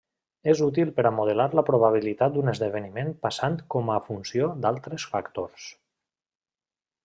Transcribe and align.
És 0.51 0.61
útil 0.67 0.91
per 0.99 1.03
a 1.09 1.11
modelar 1.17 1.45
la 1.59 1.63
probabilitat 1.67 2.33
d'un 2.37 2.49
esdeveniment 2.53 3.13
passant 3.27 3.61
com 3.77 3.93
a 3.97 4.01
funció 4.09 4.51
d'altres 4.65 5.09
factors. 5.15 5.71